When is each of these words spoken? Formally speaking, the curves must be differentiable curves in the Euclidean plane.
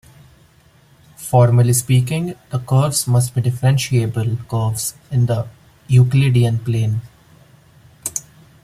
Formally 1.17 1.73
speaking, 1.73 2.33
the 2.49 2.57
curves 2.57 3.05
must 3.07 3.35
be 3.35 3.41
differentiable 3.43 4.35
curves 4.49 4.95
in 5.11 5.27
the 5.27 5.47
Euclidean 5.87 6.57
plane. 6.57 7.01